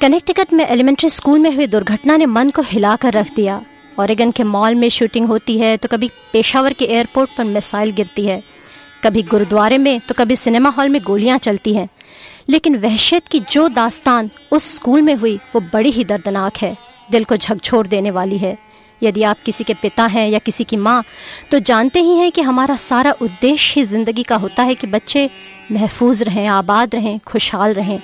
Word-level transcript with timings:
Connecticut 0.00 0.52
में 0.52 0.66
elementary 0.66 1.08
school 1.08 1.38
में 1.38 1.54
हुई 1.54 1.66
दुर्घटना 1.66 2.16
ने 2.16 2.26
मन 2.26 2.50
को 2.50 2.62
हिला 2.62 2.94
कर 2.96 3.12
रख 3.12 3.32
दिया। 3.34 3.60
ओरेगन 4.00 4.30
के 4.30 4.42
मॉल 4.42 4.74
में 4.74 4.88
शूटिंग 4.88 5.26
होती 5.26 5.58
है 5.58 5.76
तो 5.76 5.88
कभी 5.88 6.08
पेशावर 6.32 6.72
के 6.72 6.84
एयरपोर्ट 6.84 7.30
पर 7.38 7.44
मिसाइल 7.44 7.90
गिरती 7.90 8.24
है। 8.26 8.42
कभी 9.04 9.22
गुरुद्वारे 9.22 9.78
में 9.78 10.00
तो 10.00 10.14
कभी 10.14 10.36
सिनेमा 10.36 10.70
हॉल 10.70 10.88
में 10.88 11.00
गोलियाँ 11.02 11.38
चलती 11.38 11.74
हैं। 11.74 11.88
लेकिन 12.48 12.76
वहशियत 12.76 13.28
की 13.28 13.40
जो 13.40 13.68
दास्तान 13.68 14.30
उस 14.52 14.74
स्कूल 14.74 15.02
में 15.02 15.14
हुई, 15.14 15.36
वो 15.36 15.60
बड़ी 15.72 15.90
ही 15.90 16.04
दर्दनाक 16.04 16.56
है। 16.56 16.76
दिल 17.10 17.24
को 17.24 17.36
झकझोर 17.36 17.86
देने 17.86 18.10
वाली 18.10 18.38
है। 18.38 18.56
यदि 19.04 19.22
आप 19.24 19.36
किसी 19.44 19.64
के 19.64 19.74
पिता 19.74 20.06
हैं 20.06 20.28
या 20.30 20.38
किसी 20.40 20.64
की 20.64 20.76
माँ 20.78 21.02
तो 21.50 21.58
जानते 21.60 22.00
ही 22.00 22.16
हैं 22.18 22.30
कि 22.32 22.40
हमारा 22.42 22.76
सारा 22.78 23.12
उद्देश्य 23.22 23.80
ही 23.80 23.86
ज़िंदगी 23.86 24.22
का 24.22 24.36
होता 24.36 24.62
है 24.62 24.74
कि 24.74 24.86
बच्चे 24.88 25.28
महफूज 25.72 26.22
रहें, 26.22 26.46
आबाद 26.48 26.94
रहें, 26.94 27.18
खुशहाल 27.20 27.74
रहें। 27.74 28.00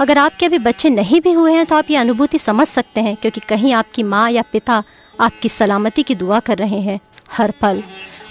अगर 0.00 0.18
आपके 0.18 0.46
अभी 0.46 0.58
बच्चे 0.60 0.90
नहीं 0.90 1.20
भी 1.20 1.32
हुए 1.32 1.52
हैं 1.52 1.64
तो 1.66 1.76
आप 1.76 1.90
ये 1.90 1.96
अनुभूति 1.96 2.38
समझ 2.40 2.66
सकते 2.68 3.00
हैं, 3.00 3.16
क्योंकि 3.16 3.40
कहीं 3.48 3.72
आपकी 3.74 4.02
माँ 4.04 4.30
या 4.30 4.42
पिता 4.52 4.82
आपकी 5.18 5.48
सलामती 5.50 6.02
की 6.02 6.14
दुआ 6.16 6.40
कर 6.40 6.58
रहे 6.58 6.80
हैं, 6.80 6.98
हर 7.32 7.52
पल। 7.62 7.82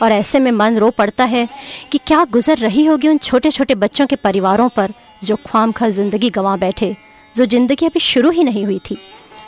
और 0.02 0.12
ऐसे 0.12 0.40
में 0.40 0.52
मन 0.52 0.78
रो 0.78 0.90
पड़ता 0.92 1.26
है 1.26 1.48
कि 1.92 1.98
क्या 1.98 2.24
गुजर 2.32 2.58
रही 2.58 2.86
होगी 2.86 3.08
उन 3.08 3.18
छोटे 3.20 3.52
छोटे 3.52 3.76
बच्चों 3.76 4.06
के 4.08 4.16
परिवारों 4.18 4.70
पर 4.70 4.94
जो 5.24 5.36
ख्वाम 5.46 5.72
खा 5.72 5.90
ज़िंदगी 5.90 6.30
गंवा 6.30 6.56
बैठे, 6.58 6.96
जो 7.36 7.46
ज़िंदगी 7.46 7.86
अभी 7.86 8.00
शुरू 8.02 8.30
ही 8.30 8.44
नहीं 8.44 8.66
हुई 8.66 8.80
थी। 8.82 8.98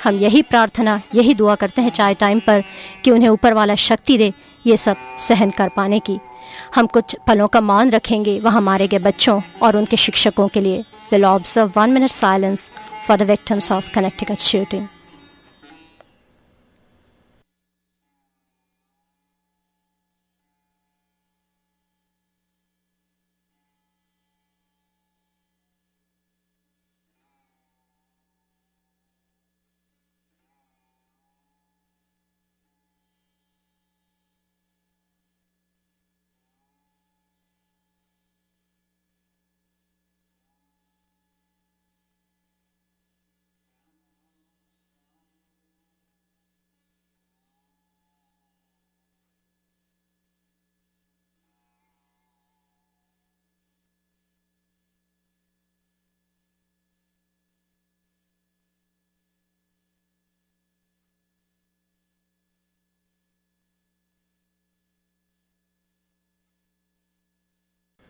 हम 0.03 0.16
यही 0.16 0.41
प्रार्थना, 0.41 1.02
यही 1.16 1.34
दुआ 1.34 1.56
करते 1.56 1.81
हैं 1.81 1.90
चाय 1.90 2.13
टाइम 2.13 2.40
पर 2.40 2.63
कि 3.03 3.12
उन्हें 3.12 3.30
ऊपर 3.30 3.53
वाला 3.53 3.75
शक्ति 3.75 4.18
दे 4.18 4.31
ये 4.66 4.78
सब 4.78 4.97
सहन 5.19 5.50
कर 5.50 5.69
पाने 5.69 6.00
की। 6.00 6.19
हम 6.75 6.88
कुछ 6.88 7.16
पलों 7.28 7.47
का 7.47 7.62
मान 7.62 7.90
रखेंगे, 7.90 8.40
वह 8.40 8.59
मारे 8.59 8.88
गए 8.88 9.00
बच्चों 9.00 9.41
और 9.62 9.78
उनके 9.78 9.97
शिक्षकों 9.97 10.47
के 10.47 10.62
लिए। 10.62 10.84
Will 11.12 11.25
observe 11.25 11.72
one 11.75 11.90
minute 11.90 12.12
silence 12.12 12.72
for 13.07 13.18
the 13.18 13.22
victims 13.22 13.72
of 13.72 13.91
Connecticut 13.94 14.40
shooting 14.41 14.88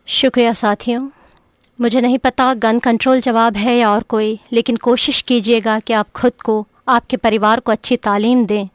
शुक्रिया 0.08 0.52
साथियों। 0.52 1.08
मुझे 1.80 2.00
नहीं 2.00 2.18
पता 2.18 2.54
गन 2.54 2.78
कंट्रोल 2.78 3.20
जवाब 3.20 3.56
है 3.56 3.76
या 3.78 3.90
और 3.90 4.02
कोई, 4.02 4.38
लेकिन 4.52 4.76
कोशिश 4.76 5.20
कीजिएगा 5.22 5.78
कि 5.80 5.92
आप 5.92 6.10
खुद 6.10 6.32
को, 6.44 6.66
आपके 6.88 7.16
परिवार 7.16 7.60
को 7.60 7.72
अच्छी 7.72 7.96
तालीम 7.96 8.44
दें। 8.46 8.68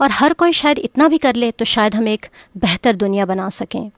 और 0.00 0.10
हर 0.10 0.32
कोई 0.32 0.52
शायद 0.52 0.78
इतना 0.78 1.08
भी 1.08 1.18
कर 1.18 1.34
ले 1.34 1.50
तो 1.50 1.64
शायद 1.64 1.94
हम 1.94 2.08
एक 2.08 2.26
बेहतर 2.56 2.96
दुनिया 2.96 3.26
बना 3.26 3.48
सकें। 3.48 3.90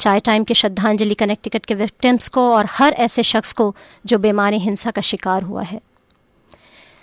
चाय 0.00 0.20
टाइम 0.20 0.44
के 0.44 0.54
श्रद्धांजलि 0.54 1.14
कनेक्टिकट 1.14 1.66
के 1.66 1.74
विक्टिम्स 1.74 2.28
को 2.28 2.50
और 2.52 2.66
हर 2.70 2.92
ऐसे 2.92 3.22
शख्स 3.22 3.52
को 3.52 3.74
जो 4.06 4.18
बेमानी 4.18 4.58
हिंसा 4.58 4.90
का 4.90 5.02
शिकार 5.02 5.42
हुआ 5.42 5.62
है। 5.62 5.80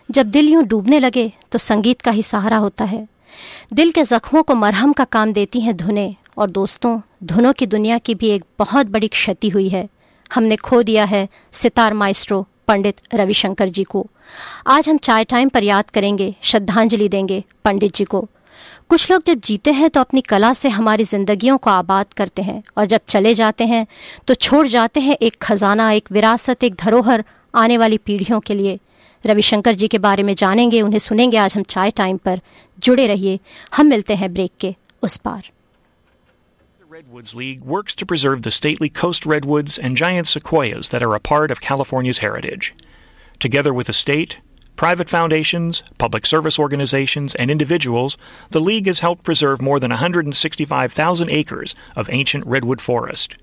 जब 0.10 0.26
दिल 0.26 0.50
यूँ 0.50 0.64
डूबने 0.64 1.00
लगे 1.00 1.32
तो 1.52 1.60
संगीत 1.60 2.02
का 2.02 2.12
ही 2.12 2.24
सहारा 2.24 2.58
होता 2.58 2.86
है। 2.86 3.08
दिल 3.74 3.92
के 3.92 4.04
जख्मों 4.04 4.44
को 4.44 4.56
मरहम 4.56 4.94
का 4.94 5.04
काम 5.04 5.34
देती 5.34 5.62
हैं 5.62 5.78
धुनें 5.78 6.16
और 6.38 6.50
दोस्तों, 6.50 7.00
धुनों 7.24 7.54
की 7.54 7.66
दुनिया 7.66 7.98
की 7.98 8.16
भी 8.16 8.28
एक 8.30 8.44
बहुत 8.60 8.88
बड़ी 8.88 9.08
क्षति 9.08 9.50
हुई 9.50 9.70
है। 9.70 9.88
हमने 10.34 10.56
खो 10.56 10.82
दिया 10.84 11.06
है 11.06 11.28
सितार 11.52 11.94
माइस्ट्रो 11.94 12.46
पंडित 12.68 13.02
रविशंकर 13.14 13.70
जी 13.70 13.84
को। 13.84 14.06
आज 14.68 14.90
हम 14.90 14.98
चाय 14.98 15.24
टाइम 15.24 15.50
पर 15.50 15.64
याद 15.64 15.90
करेंगे, 15.90 16.36
श्रद्धांजलि 16.42 17.10
देंगे 17.10 17.44
पंडित 17.66 17.96
जी 17.96 18.04
को। 18.04 18.28
कुछ 18.90 19.10
लोग 19.12 19.24
जब 19.28 19.40
जीते 19.40 19.72
हैं 19.72 19.90
तो 19.90 20.00
अपनी 20.00 20.22
कला 20.22 20.54
से 20.54 20.70
हमारी 20.70 21.04
जिंदगियों 21.04 21.58
को 21.58 21.70
आबाद 21.70 22.14
करते 22.14 22.42
हैं 22.42 22.62
और 22.78 22.86
जब 22.86 23.02
चले 23.08 23.34
जाते 23.36 23.66
हैं 23.66 23.86
तो 24.28 24.34
छोड़ 24.34 24.68
जाते 24.68 25.00
हैं 25.00 25.18
एक 25.22 25.36
खजाना, 25.42 25.92
एक 25.92 26.12
विरासत, 26.12 26.64
एक 26.64 26.76
धरोहर 26.76 27.24
आने 27.56 27.78
वाली 27.78 27.98
पीढ़ियों 27.98 28.40
के 28.40 28.54
लिए। 28.54 28.80
रविशंकर 29.24 29.76
जी 29.76 29.88
के 29.88 29.98
बारे 29.98 30.24
में 30.24 30.34
जानेंगे, 30.36 30.82
उन्हें 30.82 31.00
सुनेंगे, 31.00 31.38
आज 31.38 31.56
हम 31.56 31.64
चाय 31.64 31.92
टाइम 31.92 32.18
पर 32.18 32.40
जुड़े 32.80 33.08
रहिए। 33.08 33.40
हम 33.76 33.86
मिलते 33.86 34.16
हैं 34.16 34.34
ब्रेक 34.34 34.52
के 34.60 34.76
उस 35.04 35.18
पार। 35.18 35.50
Redwoods 36.98 37.36
League 37.36 37.62
works 37.62 37.94
to 37.94 38.08
preserve 38.08 38.42
the 38.42 38.50
stately 38.50 38.90
coast 38.90 39.24
redwoods 39.24 39.78
and 39.78 39.96
giant 39.96 40.28
sequoias 40.28 40.90
that 40.90 41.04
are 41.04 41.14
a 41.14 41.20
part 41.20 41.52
of 41.52 41.62
California's 41.62 42.18
heritage. 42.18 42.74
Together 43.40 43.72
with 43.72 43.86
the 43.86 43.94
state, 43.94 44.40
private 44.76 45.08
foundations, 45.08 45.84
public 46.00 46.26
service 46.26 46.58
organizations, 46.58 47.36
and 47.36 47.52
individuals, 47.52 48.18
the 48.50 48.60
League 48.60 48.88
has 48.88 49.02
helped 49.02 49.24
preserve 49.24 49.62
more 49.62 49.80
than 49.80 49.92
165,000 49.92 51.30
acres 51.30 51.76
of 51.96 52.10
ancient 52.10 52.44
redwood 52.48 52.82
forest. 52.82 53.36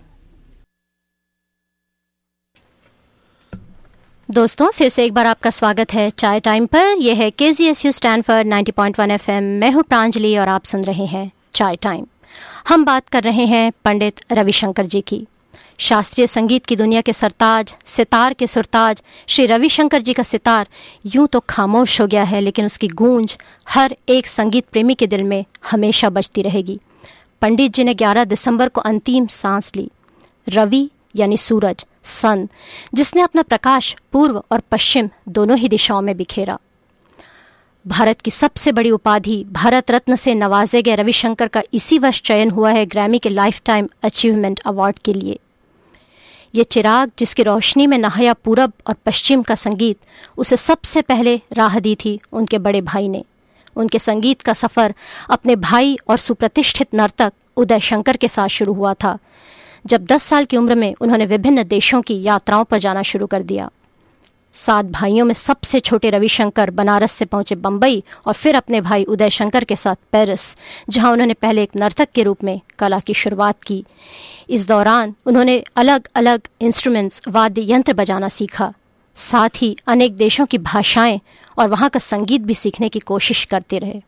दोस्तों, 4.33 4.69
फिर 4.71 4.89
से 4.89 5.03
एक 5.05 5.13
बार 5.13 5.25
आपका 5.25 5.49
स्वागत 5.49 5.93
है 5.93 6.09
चाय 6.09 6.39
time 6.39 6.65
पर। 6.65 6.95
यह 6.99 7.15
है 7.15 7.29
K 7.31 7.51
G 7.53 7.65
S 7.65 7.85
U 7.85 7.91
Stanford 7.91 8.47
ninety 8.47 8.71
point 8.71 8.99
one 8.99 9.11
F 9.11 9.29
M 9.31 9.43
मैं 9.59 9.71
हूँ 9.71 9.83
प्रांजलि 9.83 10.35
और 10.37 10.47
आप 10.47 10.63
सुन 10.65 10.83
रहे 10.83 11.05
हैं 11.05 11.31
चाय 11.53 11.75
टाइम। 11.75 12.05
हम 12.67 12.85
बात 12.85 13.09
कर 13.09 13.23
रहे 13.23 13.45
हैं 13.45 13.71
पंडित 13.85 14.21
रविशंकर 14.31 14.85
जी 14.85 15.01
की। 15.01 15.21
शास्त्रीय 15.79 16.27
संगीत 16.27 16.65
की 16.65 16.75
दुनिया 16.75 17.01
के 17.01 17.13
सरताज, 17.13 17.75
सितार 17.85 18.33
के 18.33 18.47
सुरताज, 18.47 19.01
श्री 19.27 19.45
रविशंकर 19.45 20.01
जी 20.01 20.13
का 20.13 20.23
सितार 20.23 20.67
यूँ 21.05 21.27
तो 21.27 21.39
खामोश 21.39 22.01
हो 22.01 22.07
गया 22.07 22.23
है, 22.23 22.41
लेकिन 22.41 22.65
उसकी 22.65 22.87
गूंज 22.87 23.37
हर 23.69 23.95
एक 24.09 24.27
संगीत 24.27 24.65
प्रेमी 24.71 24.95
के 24.95 25.07
दिल 25.07 25.23
में 25.23 25.43
हमेशा 25.71 26.09
बजती 26.09 26.41
रहेगी। 26.41 26.79
पंडित 27.41 27.73
जी 27.73 27.83
ने 27.83 27.93
11 27.93 28.25
दिसंबर 28.25 28.69
को 28.69 28.81
अंतिम 28.81 29.27
सांस 29.27 29.71
ली। 29.75 29.89
रवि 30.49 30.89
यानी 31.15 31.37
सूरज, 31.37 31.85
सन, 32.03 32.49
जिसने 32.93 33.21
अपना 33.21 33.41
प्रकाश 33.41 33.95
पूर्व 34.11 34.43
और 34.51 34.59
पश्चिम 34.59 35.09
दोनों 35.29 35.57
ही 35.57 35.69
दिशाओं 35.69 36.01
में 36.01 36.17
बिखेरा। 36.17 36.59
भारत 37.87 38.21
की 38.21 38.31
सबसे 38.31 38.71
बड़ी 38.71 38.91
उपाधि 38.91 39.45
भारत 39.51 39.91
रत्न 39.91 40.15
से 40.15 40.35
नवाजे 40.35 40.81
गए 40.81 40.95
रविशंकर 40.95 41.47
का 41.47 41.63
इसी 41.73 41.99
वर्ष 41.99 42.21
चयन 42.21 42.49
हुआ 42.49 42.71
है 42.71 42.85
ग्रैमी 42.85 43.19
के 43.19 43.29
लाइफ 43.29 43.61
टाइम 43.65 43.89
अचीवमेंट 44.03 44.59
अवार्ड 44.59 44.99
के 44.99 45.13
लिए। 45.13 45.39
ये 46.55 46.63
चिराग, 46.63 47.11
जिसकी 47.19 47.43
रोशनी 47.43 47.87
में 47.87 47.97
नहाया 47.97 48.33
पूरब 48.33 48.73
और 48.87 48.95
पश्चिम 49.05 49.43
का 49.43 49.55
संगीत, 49.55 49.97
उसे 50.37 50.57
सबसे 50.57 51.01
पहले 51.01 51.41
राह 51.53 51.79
दी 51.79 51.95
थी 51.95 52.19
उनके 52.33 52.57
बड़े 52.57 52.81
भाई 52.81 53.07
ने। 53.07 53.23
उनके 53.75 53.99
संगीत 53.99 54.41
का 54.41 54.53
सफ़र 54.53 54.93
अपने 55.29 55.55
भाई 55.55 55.97
और 56.07 56.17
सुप्रतिष्ठित 56.17 56.87
नर्तक 56.93 57.33
उदय 57.57 57.79
शंकर 57.79 58.17
के 58.17 58.27
साथ 58.27 58.47
शुरू 58.47 58.73
हुआ 58.73 58.93
था। 58.93 59.17
जब 59.85 60.05
10 60.05 60.23
साल 60.23 60.45
की 60.45 60.57
उम्र 60.57 60.75
में 60.75 60.95
उन्होंने 61.01 61.25
विभिन्न 61.25 61.63
देशों 61.63 62.01
की 62.01 62.23
यात्राओं 62.23 62.63
पर 62.63 62.79
जाना 62.79 63.01
शुरू 63.01 63.27
कर 63.27 63.43
दिया। 63.43 63.69
सात 64.53 64.85
भाइयों 64.85 65.25
में 65.25 65.33
सबसे 65.33 65.79
छोटे 65.79 66.09
रविशंकर 66.09 66.69
बनारस 66.69 67.11
से 67.11 67.25
पहुँचे 67.25 67.55
बम्बई 67.55 68.03
और 68.25 68.33
फिर 68.33 68.55
अपने 68.55 68.81
भाई 68.81 69.03
उदय 69.03 69.29
शंकर 69.29 69.63
के 69.63 69.75
साथ 69.75 69.95
पेरिस, 70.11 70.57
जहाँ 70.89 71.11
उन्होंने 71.11 71.33
पहले 71.33 71.63
एक 71.63 71.69
नर्तक 71.75 72.07
के 72.15 72.23
रूप 72.23 72.43
में 72.43 72.61
कला 72.79 72.99
की 72.99 73.13
शुरुआत 73.13 73.63
की। 73.63 73.85
इस 74.49 74.67
दौरान 74.67 75.15
उन्होंने 75.25 75.63
अलग 75.75 76.07
अलग 76.15 76.41
इंस्ट्रूमेंट्स 76.61 77.21
वाद्य 77.27 77.73
यंत्र 77.73 77.93
बजाना 77.93 78.29
सीखा। 78.29 78.73
साथ 79.15 79.49
ही 79.55 79.77
अनेक 79.87 80.15
देशों 80.15 80.45
की 80.45 80.57
भाषाएँ 80.57 81.19
और 81.57 81.67
वहाँ 81.67 81.89
का 81.89 81.99
संगीत 81.99 82.41
भी 82.41 82.53
सीखने 82.53 82.89
की 82.89 82.99
कोशिश 82.99 83.45
करते 83.45 83.77
रहे। 83.77 84.01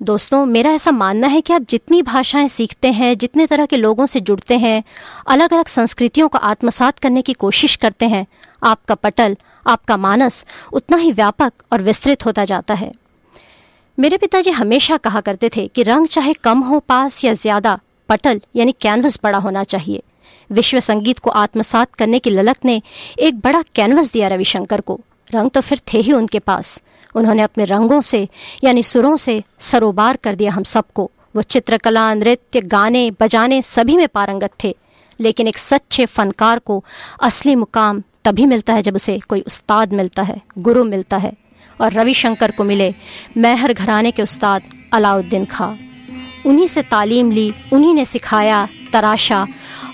दोस्तों, 0.00 0.46
मेरा 0.46 0.70
ऐसा 0.70 0.90
मानना 0.90 1.26
है 1.26 1.40
कि 1.40 1.52
आप 1.52 1.62
जितनी 1.62 2.02
भाषाएँ 2.02 2.48
सीखते 2.48 2.90
हैं, 2.92 3.16
जितने 3.18 3.46
तरह 3.46 3.66
के 3.66 3.76
लोगों 3.76 4.06
से 4.06 4.20
जुड़ते 4.20 4.58
हैं 4.58 4.82
अलग 5.26 5.52
अलग 5.52 5.66
संस्कृतियों 5.66 6.28
को 6.28 6.38
आत्मसात 6.38 6.98
करने 6.98 7.22
की 7.22 7.32
कोशिश 7.32 7.74
करते 7.76 8.06
हैं। 8.06 8.26
आपका 8.62 8.94
पटल, 8.94 9.36
आपका 9.66 9.96
मानस 9.96 10.44
उतना 10.72 10.96
ही 10.96 11.12
व्यापक 11.12 11.52
और 11.72 11.82
विस्तृत 11.82 12.24
होता 12.26 12.44
जाता 12.44 12.74
है। 12.74 12.92
मेरे 13.98 14.16
पिताजी 14.16 14.50
हमेशा 14.50 14.96
कहा 14.96 15.20
करते 15.20 15.50
थे 15.56 15.66
कि 15.68 15.82
रंग 15.82 16.06
चाहे 16.06 16.32
कम 16.32 16.58
हो, 16.58 16.78
पास 16.78 17.24
या 17.24 17.32
ज़्यादा, 17.32 17.78
पटल 18.08 18.40
यानी 18.56 18.74
कैनवस 18.80 19.18
बड़ा 19.22 19.38
होना 19.38 19.64
चाहिए। 19.64 20.02
विश्व 20.50 20.80
संगीत 20.80 21.18
को 21.18 21.30
आत्मसात 21.30 21.94
करने 21.94 22.18
की 22.18 22.30
ललक 22.30 22.64
ने 22.64 22.82
एक 23.18 23.40
बड़ा 23.40 23.62
कैनवस 23.74 24.12
दिया 24.12 24.28
रविशंकर 24.28 24.80
को। 24.80 25.00
रंग 25.34 25.50
तो 25.50 25.60
फिर 25.60 25.80
थे 25.92 25.98
ही 25.98 26.12
उनके 26.12 26.38
पास। 26.38 26.82
उन्होंने 27.18 27.42
अपने 27.42 27.64
रंगों 27.64 28.00
से, 28.00 28.28
यानी 28.64 28.82
सुरों 28.82 29.16
से 29.16 29.42
सरोबार 29.60 30.16
कर 30.16 30.34
दिया 30.34 30.52
हम 30.52 30.62
सबको। 30.62 31.10
वो 31.36 31.42
चित्रकला, 31.42 32.14
नृत्य, 32.14 32.60
गाने, 32.60 33.10
बजाने 33.20 33.62
सभी 33.62 33.96
में 33.96 34.08
पारंगत 34.08 34.50
थे। 34.64 34.76
लेकिन 35.20 35.46
एक 35.46 35.58
सच्चे 35.58 36.06
फनकार 36.06 36.58
को 36.58 36.84
असली 37.22 37.54
मुकाम 37.54 38.02
तभी 38.24 38.46
मिलता 38.46 38.74
है 38.74 38.82
जब 38.82 38.94
उसे 38.94 39.18
कोई 39.18 39.40
उस्ताद 39.40 39.92
मिलता 39.92 40.22
है, 40.22 40.42
गुरु 40.58 40.84
मिलता 40.84 41.16
है 41.16 41.32
और 41.80 41.92
रविशंकर 41.92 42.50
को 42.50 42.64
मिले 42.64 42.94
मैहर 43.36 43.72
घराने 43.72 44.10
के 44.10 44.22
उस्ताद 44.22 44.62
अलाउद्दीन 44.92 45.44
खां। 45.44 45.76
उन्हीं 46.46 46.66
से 46.66 46.82
तालीम 46.82 47.30
ली, 47.30 47.54
उन्हीं 47.72 47.94
ने 47.94 48.04
सिखाया, 48.04 48.68
तराशा 48.92 49.46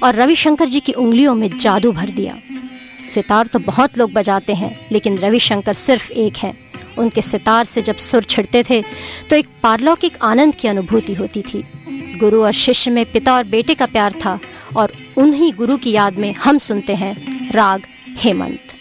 और 0.02 0.14
रविशंकर 0.14 0.68
जी 0.68 0.80
की 0.80 0.92
उंगलियों 0.92 1.34
में 1.34 1.58
जादू 1.58 1.92
भर 1.92 2.10
दिया। 2.10 2.34
सितार 3.00 3.46
तो 3.46 3.58
बहुत 3.58 3.98
लोग 3.98 4.12
बजाते 4.12 4.54
हैं, 4.54 4.80
लेकिन 4.92 5.18
रविशंकर 5.18 5.72
सिर्फ़ 5.72 6.12
एक 6.12 6.36
हैं। 6.36 6.63
उनके 6.98 7.22
सितार 7.22 7.64
से 7.64 7.82
जब 7.82 7.96
सुर 7.96 8.24
छिड़ते 8.24 8.62
थे 8.62 8.82
तो 9.30 9.36
एक 9.36 9.48
पारलौकिक 9.62 10.18
आनंद 10.22 10.54
की 10.54 10.68
अनुभूति 10.68 11.14
होती 11.14 11.42
थी। 11.42 11.64
गुरु 12.18 12.42
और 12.42 12.52
शिष्य 12.52 12.90
में 12.90 13.04
पिता 13.12 13.34
और 13.34 13.44
बेटे 13.44 13.74
का 13.74 13.86
प्यार 13.86 14.12
था, 14.24 14.38
और 14.76 14.92
उन्हीं 15.16 15.52
गुरु 15.52 15.76
की 15.76 15.90
याद 15.90 16.18
में 16.18 16.32
हम 16.34 16.58
सुनते 16.58 16.94
हैं 16.94 17.14
राग 17.52 17.86
हेमंत। 18.18 18.74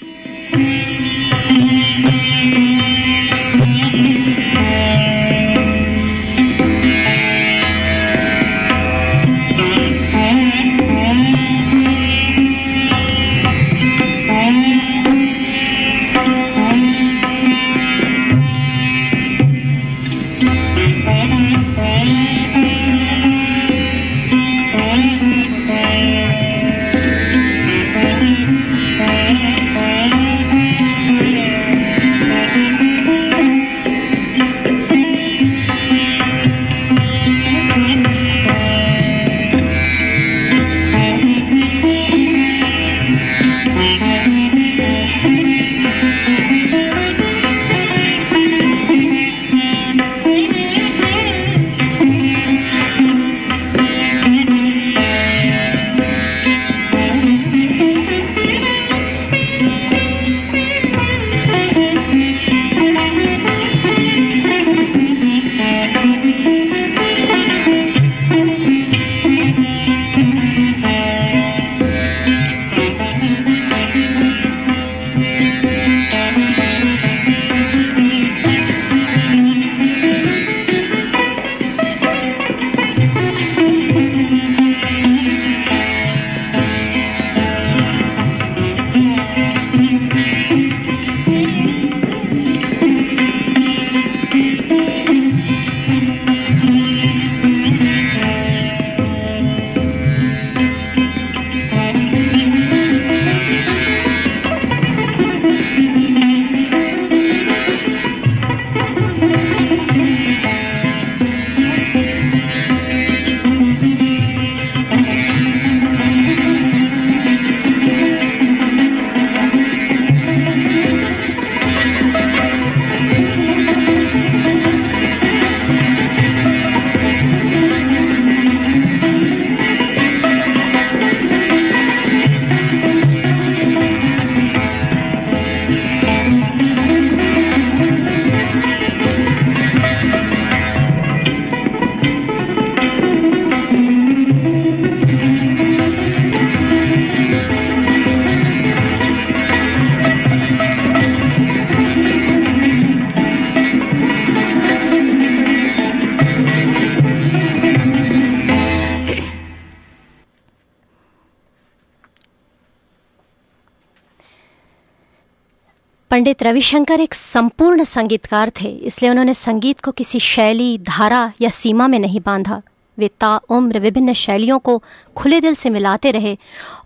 पंडित 166.23 166.43
रविशंकर 166.43 166.99
एक 166.99 167.13
संपूर्ण 167.13 167.83
संगीतकार 167.83 168.49
थे, 168.49 168.67
इसलिए 168.67 169.09
उन्होंने 169.11 169.33
संगीत 169.33 169.79
को 169.79 169.91
किसी 169.91 170.19
शैली, 170.19 170.77
धारा 170.79 171.31
या 171.41 171.49
सीमा 171.49 171.87
में 171.87 171.97
नहीं 171.99 172.19
बांधा। 172.19 172.61
वे 172.97 173.07
ताउम्र 173.19 173.79
विभिन्न 173.79 174.13
शैलियों 174.13 174.59
को 174.59 174.77
खुले 175.15 175.39
दिल 175.41 175.55
से 175.55 175.69
मिलाते 175.69 176.11
रहे 176.11 176.37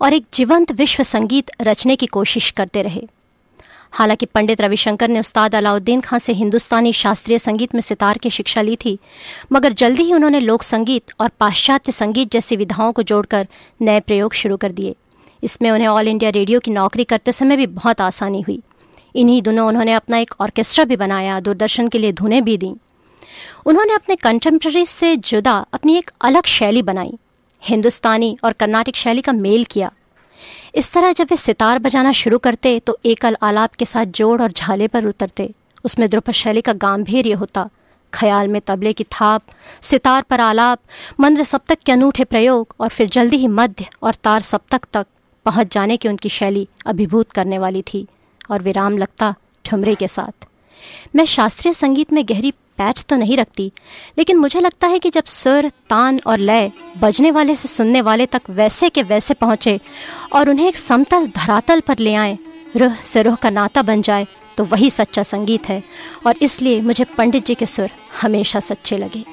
और 0.02 0.14
एक 0.14 0.26
जीवंत 0.34 0.72
विश्व 0.72 1.04
संगीत 1.04 1.52
रचने 1.62 1.96
की 1.96 2.06
कोशिश 2.06 2.50
करते 2.52 2.82
रहे। 2.82 3.04
हालाँकि 3.92 4.26
पंडित 4.26 4.62
रविशंकर 4.62 5.10
ने 5.10 5.20
उस्ताद 5.20 5.56
अलाउद्दीन 5.56 6.02
खां 6.02 6.20
से 6.20 6.34
हिंदुस्तानी 6.34 6.94
शास्त्रीय 6.94 7.40
संगीत 7.40 7.76
में 7.76 7.82
सितार 7.82 8.18
की 8.18 8.30
शिक्षा 8.30 8.62
ली 8.62 8.76
थी, 8.76 8.98
मगर 9.54 9.74
जल्दी 9.74 10.04
ही 10.04 10.14
उन्होंने 10.14 10.40
लोक 10.40 10.64
संगीत 10.64 11.14
और 11.20 11.30
पाश्चात्य 11.40 11.92
संगीत 11.92 12.32
जैसी 12.32 12.56
विधाओं 12.56 12.92
को 12.92 13.04
जोड़कर 13.04 13.48
नए 13.82 14.00
प्रयोग 14.00 14.34
शुरू 14.34 14.58
कर 14.58 14.72
दिए। 14.72 14.96
इसमें 15.44 15.70
उन्हें 15.72 15.88
ऑल 15.88 16.08
इंडिया 16.08 16.30
रेडियो 16.30 16.60
की 16.60 16.72
नौकरी 16.72 17.04
करते 17.04 17.32
समय 17.32 17.56
भी 17.56 17.68
बहुत 17.68 18.02
आसानी 18.02 18.42
हुई। 18.42 18.62
इन्हीं 19.18 19.42
दिनों 19.42 19.68
उन्होंने 19.68 19.94
अपना 19.94 20.18
एक 20.18 20.34
ऑर्केस्ट्रा 20.42 20.86
भी 20.86 20.96
बनाया, 20.96 21.40
दूरदर्शन 21.40 21.88
के 21.88 22.00
लिए 22.00 22.12
धुनें 22.14 22.44
भी 22.44 22.58
दी। 22.58 22.74
उन्होंने 23.66 23.94
अपने 23.94 24.16
कंटेम्प्रेरी 24.16 24.86
से 24.86 25.16
जुदा 25.18 25.54
अपनी 25.74 25.96
एक 25.98 26.12
अलग 26.22 26.46
शैली 26.48 26.82
बनाई, 26.84 27.14
हिंदुस्तानी 27.62 28.38
और 28.44 28.54
कर्नाटिक 28.54 28.96
शैली 28.96 29.22
का 29.22 29.32
मेल 29.34 29.64
किया। 29.66 29.92
इस 30.76 30.92
तरह 30.94 31.14
जब 31.14 31.28
वे 31.30 31.38
सितार 31.38 31.80
बजाना 31.80 32.12
शुरू 32.14 32.38
करते 32.40 32.80
तो 32.80 32.98
एकल 33.06 33.38
आलाप 33.44 33.74
के 33.74 33.86
साथ 33.86 34.06
जोड़ 34.16 34.42
और 34.42 34.52
झाले 34.52 34.88
पर 34.88 35.06
उतरते। 35.06 35.50
उसमें 35.86 36.10
द्रुपद 36.10 36.34
शैली 36.34 36.62
का 36.62 36.74
गांधीर्य 36.76 37.34
होता, 37.34 37.70
ख्याल 38.14 38.48
में 38.48 38.60
तबले 38.62 38.94
की 38.94 39.04
थाप, 39.06 39.42
सितार 39.82 40.22
पर 40.22 40.42
आलाप, 40.42 40.80
मंद्र 41.20 41.44
सप्तक 41.44 41.80
के 41.86 41.92
अनूठे 41.92 42.24
प्रयोग 42.26 42.76
और 42.80 42.90
फिर 42.90 43.10
जल्दी 43.10 43.38
ही 43.38 43.48
मध्य 43.50 43.86
और 44.04 44.16
तार 44.16 44.42
सप्तक 44.44 44.86
तक 44.94 45.06
पहुँच 45.46 45.74
जाने 45.74 45.98
की 45.98 46.10
उनकी 46.10 46.30
शैली 46.30 46.68
अभिभूत 46.86 47.32
करने 47.32 47.58
वाली 47.58 47.82
थी। 47.84 48.06
और 48.50 48.62
विराम 48.62 48.98
लगता 48.98 49.34
ठुमरे 49.66 49.96
के 49.96 50.08
साथ। 50.08 50.48
मैं 51.16 51.26
शास्त्रीय 51.26 51.74
संगीत 51.74 52.14
में 52.14 52.24
गहरी 52.26 52.52
पैच 52.78 53.04
तो 53.10 53.16
नहीं 53.16 53.38
रखती, 53.38 53.72
लेकिन 54.18 54.38
मुझे 54.38 54.60
लगता 54.60 54.88
है 54.88 55.00
कि 55.00 55.10
जब 55.10 55.24
सुर, 55.24 55.70
तान 55.90 56.20
और 56.28 56.38
लय 56.40 56.72
बजने 56.98 57.32
वाले 57.32 57.56
से 57.56 57.68
सुनने 57.68 58.02
वाले 58.02 58.26
तक 58.26 58.50
वैसे 58.50 58.90
के 58.90 59.04
वैसे 59.04 59.34
पहुँचे 59.34 59.80
और 60.34 60.50
उन्हें 60.50 60.68
एक 60.68 60.78
समतल 60.78 61.28
धरातल 61.28 61.80
पर 61.80 62.00
ले 62.00 62.14
आए, 62.16 62.38
रूह 62.78 62.96
से 63.04 63.22
रूह 63.22 63.36
का 63.36 63.50
नाता 63.50 63.82
बन 63.82 64.02
जाए 64.02 64.28
तो 64.58 64.64
वही 64.66 64.90
सच्चा 64.90 65.24
संगीत 65.24 65.68
है। 65.70 65.82
और 66.28 66.36
इसलिए 66.42 66.82
मुझे 66.82 67.04
पंडित 67.18 67.46
जी 67.46 67.56
के 67.56 67.66
सुर 67.66 67.90
हमेशा 68.22 68.60
सच्चे 68.60 68.98
लगे। 68.98 69.24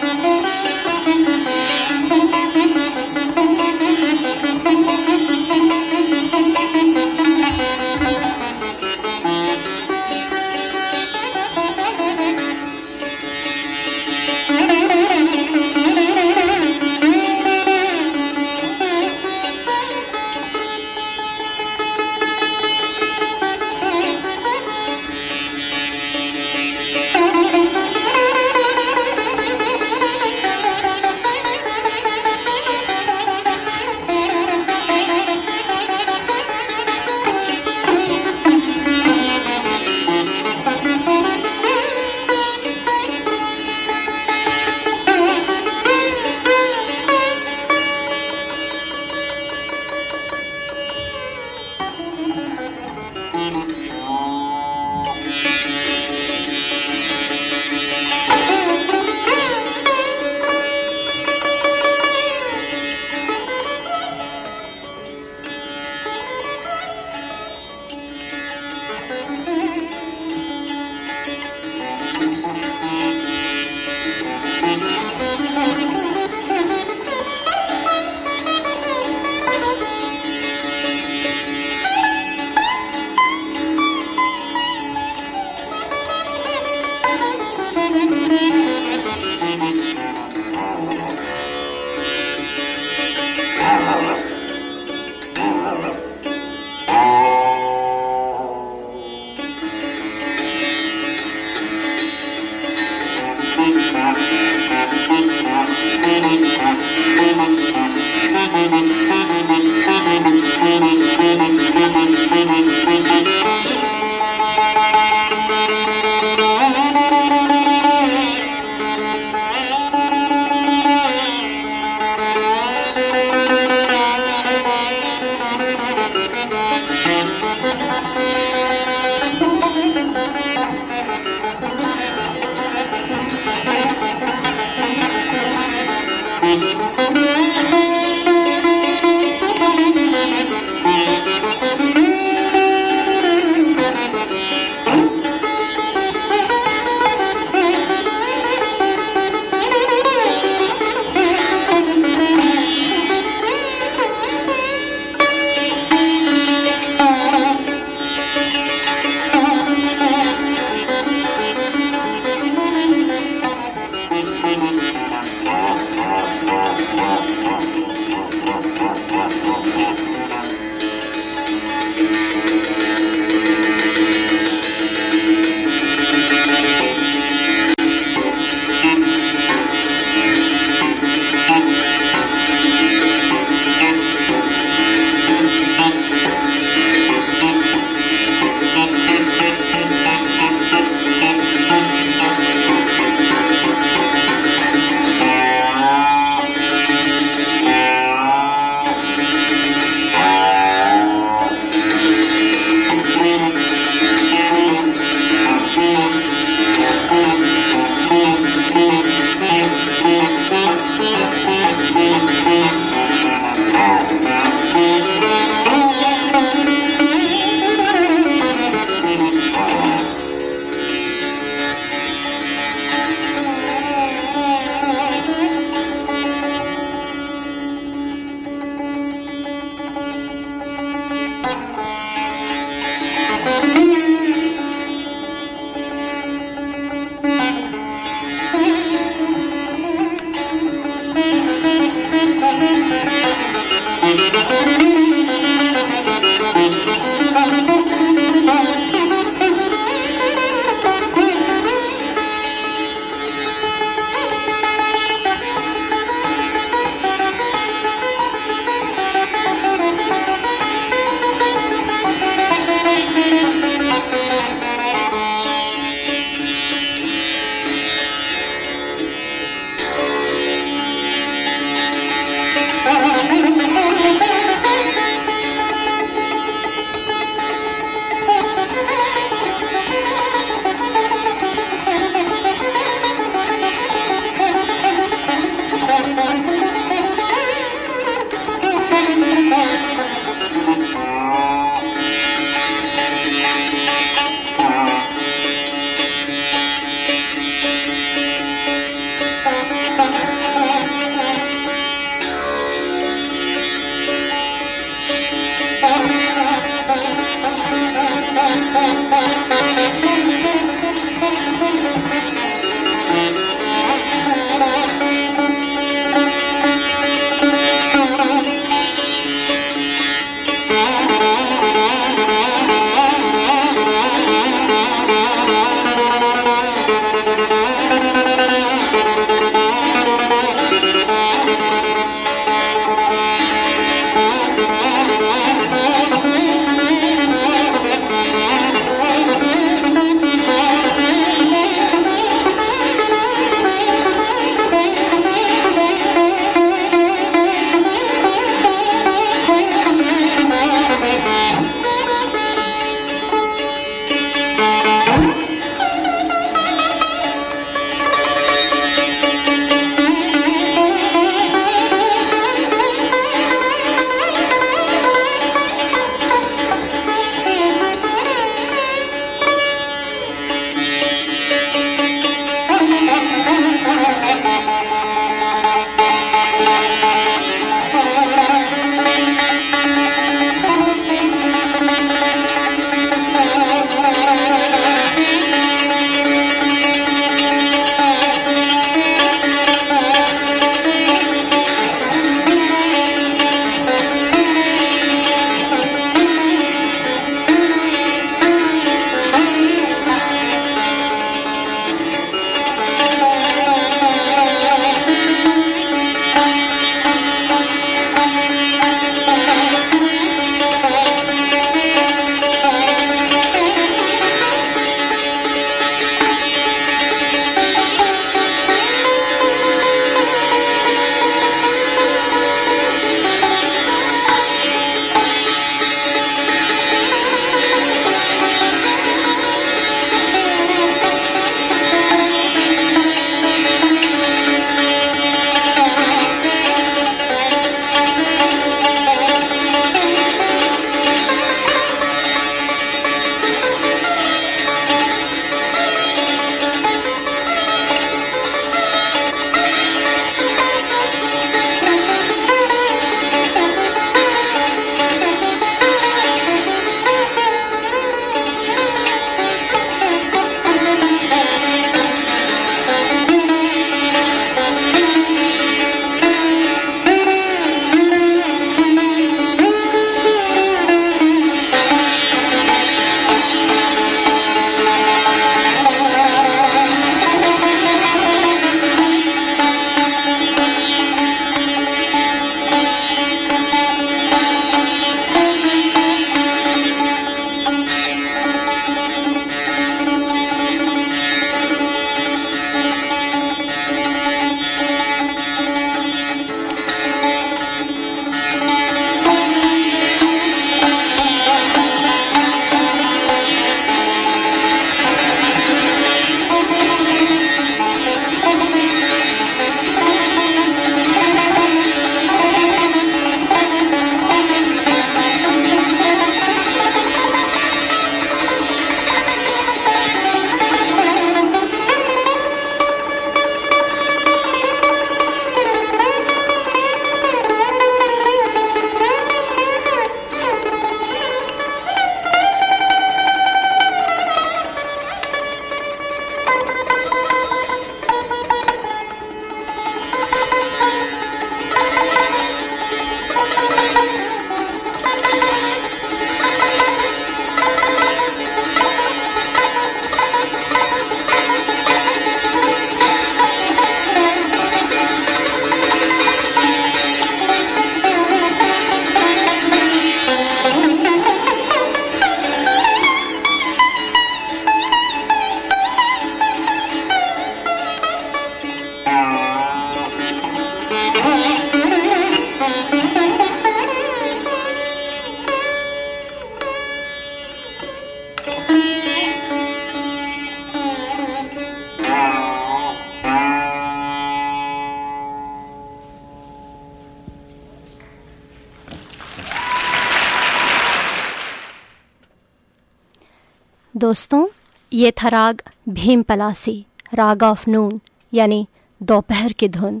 दोस्तों, 594.06 594.46
ये 594.92 595.10
था 595.12 595.28
राग 595.28 595.62
भीम 595.90 596.20
पलासी 596.22 596.74
राग 597.14 597.42
ऑफ़ 597.42 597.64
नून, 597.70 597.98
यानी 598.32 598.66
दोपहर 599.00 599.52
की 599.52 599.68
धुन। 599.68 600.00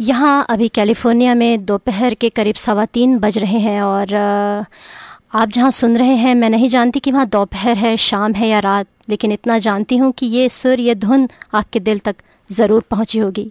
यहाँ 0.00 0.46
अभी 0.50 0.68
कैलिफ़ोर्निया 0.68 1.34
में 1.34 1.64
दोपहर 1.64 2.14
के 2.14 2.28
करीब 2.28 2.54
सवा 2.56 2.84
तीन 2.86 3.18
बज 3.18 3.38
रहे 3.38 3.58
हैं 3.58 3.80
और 3.82 4.14
आप 4.14 5.48
जहाँ 5.48 5.70
सुन 5.70 5.96
रहे 5.96 6.14
हैं, 6.14 6.34
मैं 6.34 6.50
नहीं 6.50 6.68
जानती 6.68 7.00
कि 7.00 7.10
वहाँ 7.10 7.26
दोपहर 7.26 7.76
है, 7.76 7.96
शाम 7.98 8.34
है 8.34 8.48
या 8.48 8.60
रात, 8.60 8.86
लेकिन 9.08 9.32
इतना 9.32 9.58
जानती 9.58 9.96
हूँ 9.96 10.12
कि 10.12 10.26
ये 10.28 10.48
सुर, 10.50 10.80
ये 10.80 10.94
धुन 10.96 11.28
आपके 11.54 11.80
दिल 11.80 11.98
तक 11.98 12.16
ज़रूर 12.50 12.84
पहुँची 12.90 13.18
होगी। 13.18 13.50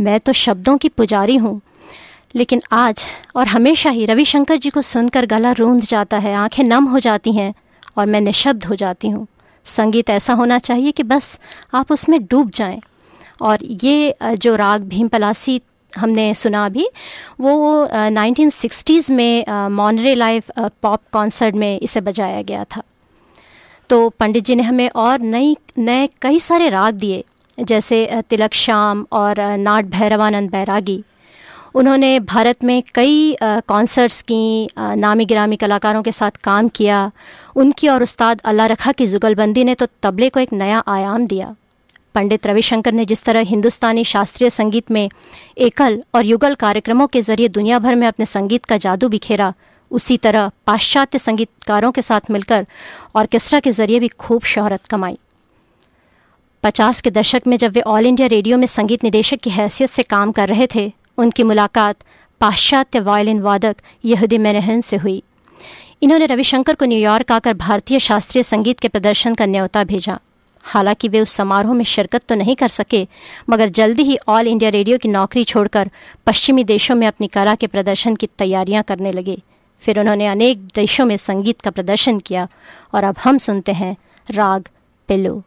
मैं 0.00 0.18
तो 0.20 0.32
शब्दों 0.38 0.78
की 0.78 0.88
पुजारी 0.88 1.36
हूँ, 1.36 1.60
लेकिन 2.34 2.62
आज 2.72 3.04
और 3.36 3.48
हमेशा 3.48 3.90
ही 3.90 4.06
रविशंकर 4.06 4.56
जी 4.56 4.70
को 4.70 4.82
सुनकर 4.86 5.26
गला 5.26 5.52
रूंध 5.54 5.82
जाता 5.84 6.18
है, 6.18 6.34
आँखें 6.36 6.64
नम 6.64 6.84
हो 6.86 6.98
जाती 7.00 7.32
हैं। 7.32 7.54
और 7.98 8.06
मैं 8.06 8.20
निशब्द 8.20 8.64
हो 8.64 8.74
जाती 8.74 9.08
हूँ। 9.08 9.26
संगीत 9.66 10.10
ऐसा 10.10 10.32
होना 10.32 10.58
चाहिए 10.60 10.92
कि 10.92 11.02
बस 11.04 11.38
आप 11.74 11.92
उसमें 11.92 12.22
डूब 12.24 12.50
जाएँ। 12.50 12.80
और 13.42 13.64
ये 13.82 14.14
जो 14.34 14.54
राग 14.56 14.82
भीम 14.84 15.08
पलासी 15.08 15.60
हमने 15.92 16.32
सुना 16.34 16.64
अभी 16.66 16.88
वो 17.40 17.88
नाइनटीन 18.10 18.50
सिक्सटीज़ 18.50 19.12
में 19.12 19.44
मॉनरे 19.70 20.14
लाइव 20.14 20.42
पॉप 20.58 21.00
कॉन्सर्ट 21.12 21.54
में 21.54 21.78
इसे 21.78 22.00
बजाया 22.00 22.42
गया 22.42 22.64
था। 22.66 22.82
तो 23.90 24.08
पंडित 24.10 24.44
जी 24.44 24.54
ने 24.54 24.62
हमें 24.62 24.88
और 24.88 25.20
नई, 25.20 25.56
नए 25.78 26.08
कई 26.22 26.40
सारे 26.40 26.68
राग 26.68 26.94
दिए, 26.94 27.24
जैसे 27.58 28.22
तिलक 28.30 28.54
श्याम 28.54 29.06
और 29.12 29.40
नाट 29.58 29.84
भैरवानंद 29.86 30.50
बैरागी। 30.50 31.02
उन्होंने 31.74 32.18
भारत 32.22 32.64
में 32.64 32.82
कई 32.94 33.36
कॉन्सर्ट्स 33.42 34.20
की 34.22 34.68
नामी 34.78 35.24
गिरामी 35.24 35.56
कलाकारों 35.56 36.02
के 36.02 36.12
साथ 36.12 36.42
काम 36.44 36.68
किया। 36.70 37.10
उनकी 37.56 37.88
और 37.88 38.02
उस्ताद 38.02 38.40
अल्लाह 38.44 38.66
रखा 38.66 38.92
की 38.92 39.06
जुगलबंदी 39.06 39.64
ने 39.64 39.74
तो 39.74 39.86
तबले 40.02 40.28
को 40.28 40.40
एक 40.40 40.52
नया 40.54 40.82
आयाम 40.88 41.26
दिया। 41.26 41.54
पंडित 42.14 42.46
रविशंकर 42.46 42.92
ने 42.92 43.04
जिस 43.04 43.22
तरह 43.24 43.40
हिंदुस्तानी 43.46 44.04
शास्त्रीय 44.06 44.50
संगीत 44.50 44.90
में 44.90 45.08
एकल 45.58 46.02
और 46.14 46.26
युगल 46.26 46.54
कार्यक्रमों 46.56 47.06
के 47.06 47.22
ज़रिए 47.22 47.48
दुनिया 47.50 47.78
भर 47.78 47.94
में 47.94 48.06
अपने 48.06 48.26
संगीत 48.26 48.64
का 48.64 48.76
जादू 48.78 49.08
बिखेरा, 49.08 49.52
उसी 49.90 50.16
तरह 50.16 50.50
पाश्चात्य 50.66 51.18
संगीतकारों 51.18 51.90
के 51.92 52.02
साथ 52.02 52.30
मिलकर 52.30 52.66
ऑर्केस्ट्रा 53.16 53.60
के 53.60 53.72
ज़रिए 53.72 54.00
भी 54.00 54.08
खूब 54.08 54.42
शहरत 54.44 54.86
कमाई। 54.86 55.18
पचास 56.62 57.00
के 57.00 57.10
दशक 57.10 57.42
में 57.46 57.56
जब 57.56 57.72
वे 57.72 57.80
ऑल 57.80 58.06
इंडिया 58.06 58.26
रेडियो 58.28 58.58
में 58.58 58.66
संगीत 58.68 59.04
निदेशक 59.04 59.40
की 59.40 59.50
हैसियत 59.50 59.90
से 59.90 60.02
काम 60.04 60.32
कर 60.32 60.48
रहे 60.48 60.66
थे 60.74 60.92
उनकी 61.18 61.42
मुलाकात 61.42 61.96
पाश्चात्य 62.40 63.00
वायलिन 63.00 63.40
वादक 63.40 63.76
यहूदी 64.04 64.38
मेनहन 64.38 64.80
से 64.80 64.96
हुई। 64.96 65.22
इन्होंने 66.02 66.26
रविशंकर 66.26 66.74
को 66.74 66.84
न्यूयॉर्क 66.84 67.32
आकर 67.32 67.54
भारतीय 67.54 67.98
शास्त्रीय 67.98 68.42
संगीत 68.42 68.80
के 68.80 68.88
प्रदर्शन 68.88 69.34
का 69.34 69.46
न्योता 69.46 69.84
भेजा। 69.84 70.18
हालाँकि 70.64 71.08
वे 71.08 71.20
उस 71.20 71.30
समारोह 71.30 71.72
में 71.72 71.84
शिरकत 71.84 72.22
तो 72.22 72.34
नहीं 72.34 72.54
कर 72.56 72.68
सके, 72.68 73.06
मगर 73.50 73.68
जल्दी 73.68 74.02
ही 74.02 74.16
ऑल 74.28 74.48
इंडिया 74.48 74.70
रेडियो 74.70 74.98
की 74.98 75.08
नौकरी 75.08 75.44
छोड़कर 75.44 75.90
पश्चिमी 76.26 76.64
देशों 76.64 76.94
में 76.94 77.06
अपनी 77.06 77.26
कला 77.26 77.54
के 77.54 77.66
प्रदर्शन 77.66 78.14
की 78.14 78.26
तैयारियाँ 78.38 78.82
करने 78.82 79.12
लगे। 79.12 79.42
फिर 79.82 80.00
उन्होंने 80.00 80.26
अनेक 80.26 80.66
देशों 80.74 81.04
में 81.04 81.16
संगीत 81.16 81.60
का 81.60 81.70
प्रदर्शन 81.70 82.18
किया 82.18 82.48
और 82.94 83.04
अब 83.04 83.16
हम 83.24 83.38
सुनते 83.38 83.72
हैं 83.72 83.96
राग 84.30 84.68
पिल्लू। 85.08 85.42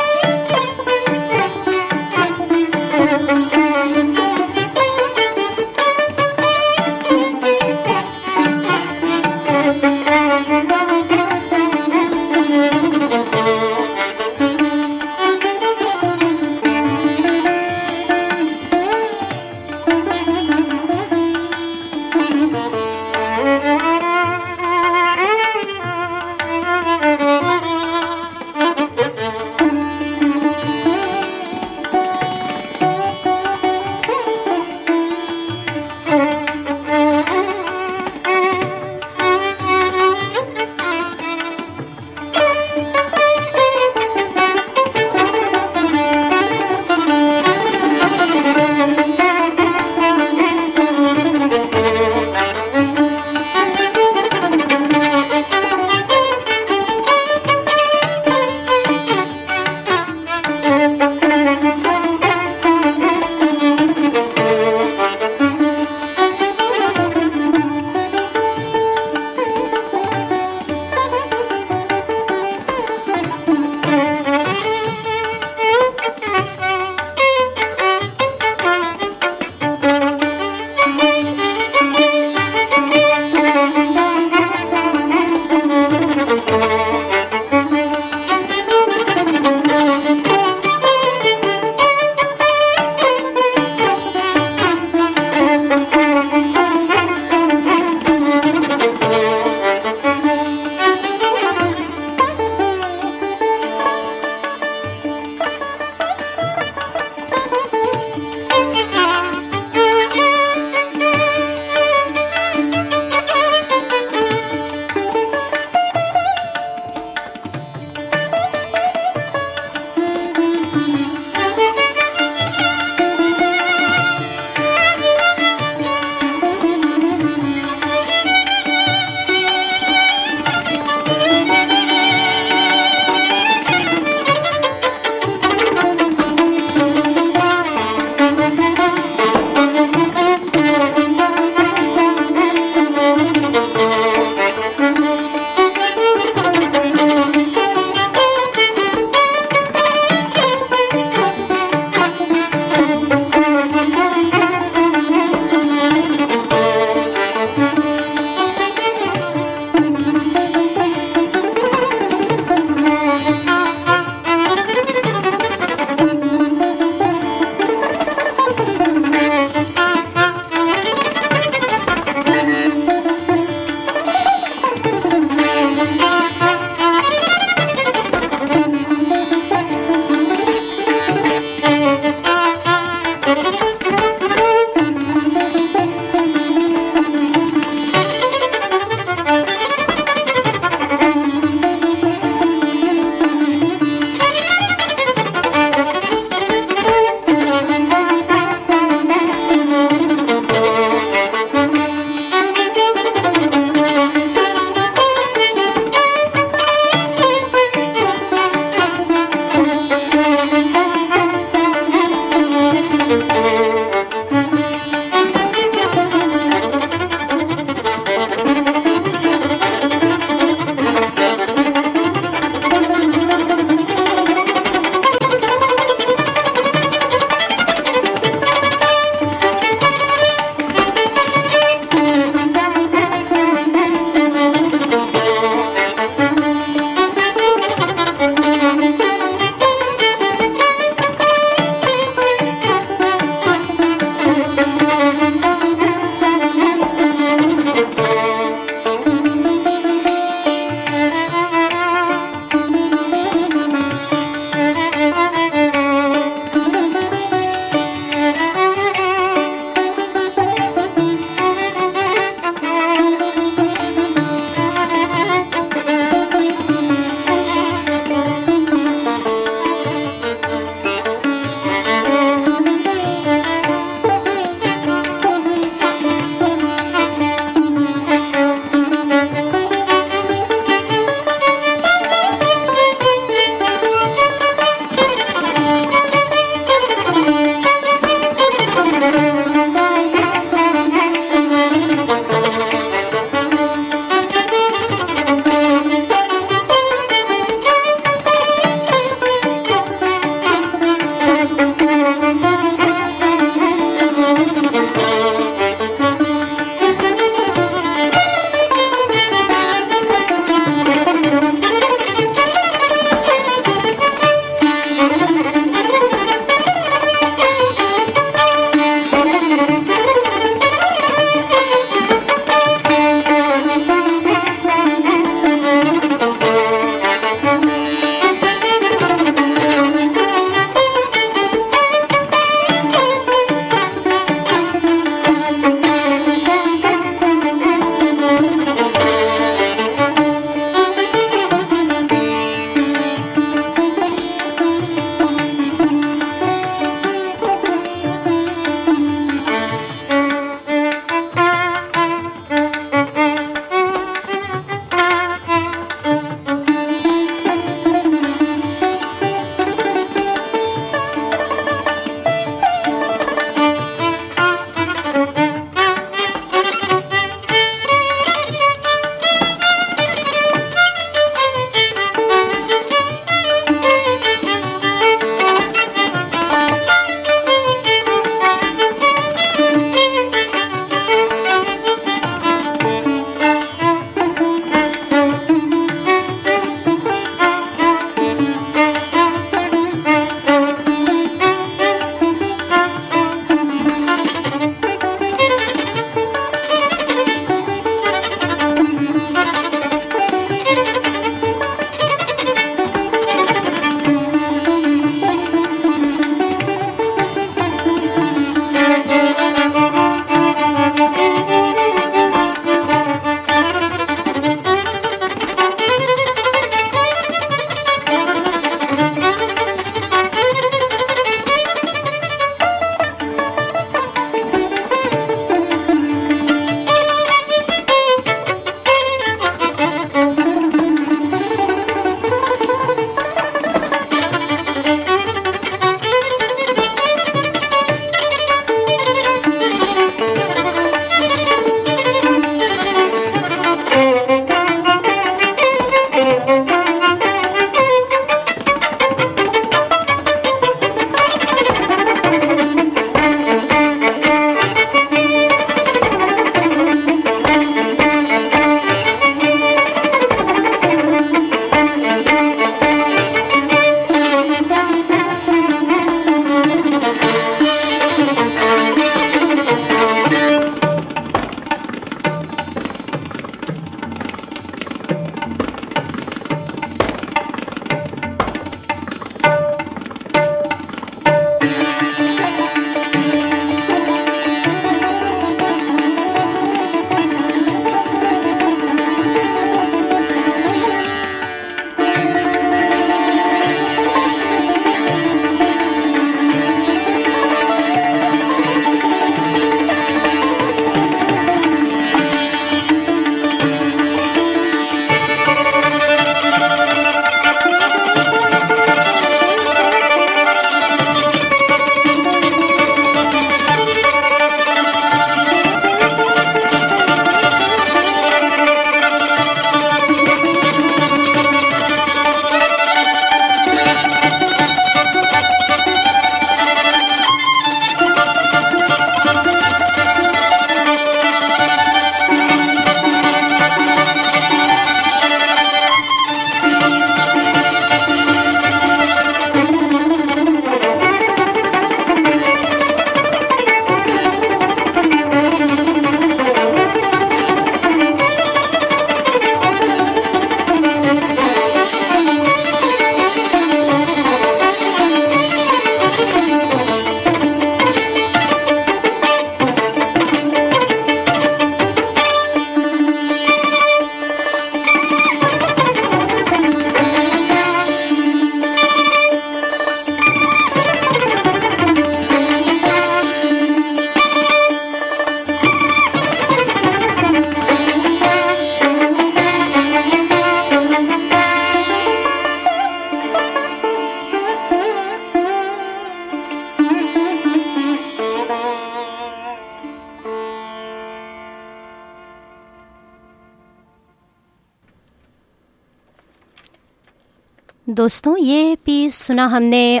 दोस्तों, 598.10 598.36
ये 598.38 598.76
पीस 598.76 599.14
सुना 599.14 599.44
हमने 599.46 600.00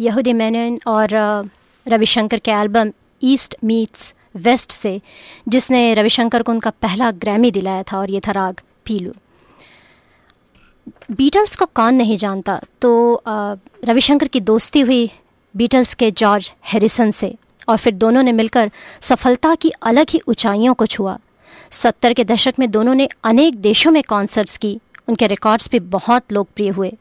यहूदी 0.00 0.32
मैनन 0.32 0.78
और 0.86 1.08
रविशंकर 1.86 2.38
के 2.38 2.50
एल्बम 2.50 2.90
ईस्ट 3.22 3.56
मीट्स 3.64 4.14
वेस्ट 4.36 4.70
से, 4.70 5.00
जिसने 5.48 5.82
रविशंकर 5.94 6.42
को 6.42 6.52
उनका 6.52 6.70
पहला 6.82 7.10
ग्रैमी 7.24 7.50
दिलाया 7.50 7.82
था 7.82 7.98
और 7.98 8.10
ये 8.10 8.20
था 8.26 8.32
राग 8.32 8.60
पीलू। 8.84 9.12
बीटल्स 11.10 11.56
को 11.56 11.66
कौन 11.74 11.94
नहीं 11.94 12.16
जानता? 12.16 12.60
तो 12.82 13.22
रविशंकर 13.26 14.28
की 14.28 14.40
दोस्ती 14.42 14.80
हुई 14.80 15.10
बीटल्स 15.54 15.94
के 15.94 16.10
जॉर्ज 16.12 16.52
हैरिसन 16.72 17.10
से 17.10 17.34
और 17.68 17.76
फिर 17.76 17.94
दोनों 17.96 18.22
ने 18.22 18.32
मिलकर 18.32 18.70
सफलता 19.00 19.54
की 19.54 19.72
अलग 19.82 20.06
ही 20.10 20.20
ऊंचाइयों 20.28 20.74
को 20.74 20.86
छुआ। 20.86 21.18
सत्तर 21.72 22.12
के 22.12 22.24
दशक 22.24 22.54
में 22.58 22.70
दोनों 22.70 22.94
ने 22.94 23.08
अनेक 23.24 23.60
देशों 23.60 23.90
में 23.90 24.02
कॉन्सर्ट्स 24.08 24.56
की। 24.56 24.78
उनके 25.08 25.26
रिकॉर्ड्स 25.26 25.70
भी 25.70 25.78
बहुत 25.92 26.32
लोकप्रिय 26.32 26.68
हुए। 26.68 26.96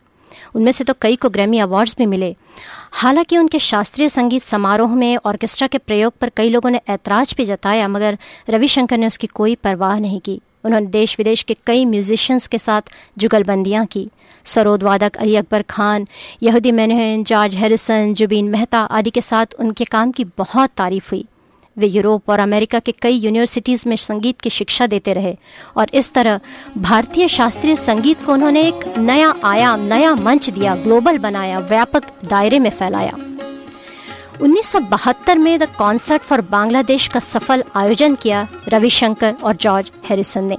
उनमें 0.55 0.71
से 0.71 0.83
तो 0.83 0.93
कई 1.01 1.15
को 1.15 1.29
ग्रैमी 1.29 1.59
अवार्ड्स 1.59 1.95
भी 1.97 2.05
मिले। 2.05 2.35
हालाँकि 2.91 3.37
उनके 3.37 3.59
शास्त्रीय 3.59 4.09
संगीत 4.09 4.43
समारोह 4.43 4.95
में 4.95 5.17
ऑर्केस्ट्रा 5.25 5.67
के 5.67 5.77
प्रयोग 5.77 6.13
पर 6.13 6.29
कई 6.29 6.49
लोगों 6.49 6.69
ने 6.69 6.81
ऐतराज 6.89 7.33
भी 7.37 7.45
जताया, 7.45 7.87
मगर 7.87 8.17
रविशंकर 8.49 8.97
ने 8.97 9.07
उसकी 9.07 9.27
कोई 9.27 9.55
परवाह 9.55 9.99
नहीं 9.99 10.19
की। 10.19 10.41
उन्होंने 10.65 10.85
देश 10.85 11.15
विदेश 11.17 11.41
के 11.43 11.57
कई 11.65 11.85
म्यूजिशियंस 11.85 12.47
के 12.47 12.57
साथ 12.57 12.81
जुगलबंदियाँ 13.17 13.85
की। 13.85 14.09
सरोद 14.45 14.83
वादक 14.83 15.15
Ali 15.15 15.35
Akbar 15.35 15.61
Khan, 15.61 16.07
Yehudi 16.43 16.71
Menuhin 16.71 17.23
George 17.23 17.55
Harrison 17.55 18.13
Zubin 18.13 18.49
Mehta 18.49 18.79
आदि 18.79 19.09
के 19.09 19.21
साथ 19.21 19.45
उनके 19.59 19.85
काम 19.85 20.11
की 20.11 20.23
बहुत 20.23 20.69
तारीफ़ 20.77 21.09
हुई। 21.11 21.25
वे 21.77 21.87
यूरोप 21.87 22.29
और 22.29 22.39
अमेरिका 22.39 22.79
के 22.79 22.91
कई 23.01 23.13
यूनिवर्सिटीज़ 23.15 23.87
में 23.89 23.95
संगीत 23.95 24.41
की 24.41 24.49
शिक्षा 24.49 24.87
देते 24.87 25.13
रहे 25.13 25.35
और 25.77 25.89
इस 25.93 26.13
तरह 26.13 26.39
भारतीय 26.77 27.27
शास्त्रीय 27.27 27.75
संगीत 27.75 28.23
को 28.25 28.33
उन्होंने 28.33 28.61
एक 28.67 28.97
नया 28.97 29.33
आयाम, 29.43 29.81
नया 29.83 30.13
मंच 30.15 30.49
दिया 30.49 30.75
ग्लोबल 30.75 31.17
बनाया, 31.17 31.59
व्यापक 31.59 32.11
दायरे 32.25 32.59
में 32.59 32.69
फैलाया। 32.69 33.13
1972 34.41 35.37
में 35.37 35.57
द 35.59 35.67
कॉन्सर्ट 35.77 36.21
फॉर 36.21 36.41
बांग्लादेश 36.41 37.07
का 37.07 37.19
सफल 37.19 37.63
आयोजन 37.75 38.15
किया 38.15 38.47
रविशंकर 38.69 39.35
और 39.43 39.55
जॉर्ज 39.55 39.91
हैरिसन 40.09 40.43
ने। 40.43 40.57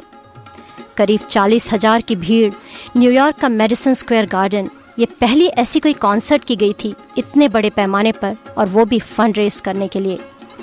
करीब 0.96 1.20
चालीस 1.20 1.72
हज़ार 1.72 2.00
की 2.00 2.16
भीड़ 2.16 2.52
न्यूयॉर्क 2.96 3.36
का 3.36 3.48
मेडिसन 3.48 3.94
स्क्वायर 3.94 4.26
गार्डन 4.26 4.70
ये 4.98 5.06
पहली 5.20 5.46
ऐसी 5.58 5.80
कोई 5.80 5.92
कॉन्सर्ट 5.92 6.44
की 6.44 6.56
गई 6.56 6.72
थी 6.84 6.94
इतने 7.18 7.48
बड़े 7.48 7.70
पैमाने 7.70 8.12
पर 8.12 8.36
और 8.58 8.66
वो 8.66 8.84
भी 8.84 8.98
फंड 8.98 9.38
रेस 9.38 9.60
करने 9.60 9.88
के 9.88 10.00
लिए। 10.00 10.18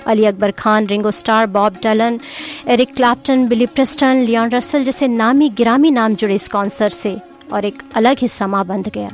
Ali 0.05 0.25
Akbar 0.25 0.51
Khan, 0.51 0.87
Ringo 0.87 1.11
Starr 1.11 1.45
Bob 1.45 1.77
Dylan, 1.83 2.19
Eric 2.67 2.95
Clapton, 2.95 3.47
Billy 3.47 3.65
Preston, 3.65 4.15
Leon 4.15 4.49
Russell 4.49 4.83
जैसे 4.83 5.07
नामी 5.07 5.49
गिरामी 5.49 5.91
नाम 5.91 6.15
जुड़े 6.15 6.35
इस 6.35 6.47
कॉन्सर्ट 6.47 6.93
से 6.93 7.17
और 7.53 7.65
एक 7.65 7.83
अलग 7.95 8.17
ही 8.19 8.27
समा 8.27 8.63
बंध 8.63 8.89
गया। 8.89 9.09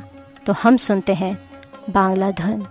तो 0.46 0.54
हम 0.54 0.78
सुनते 0.78 1.14
हैं 1.14 1.38
बांग्ला 1.90 2.32
धन। 2.32 2.66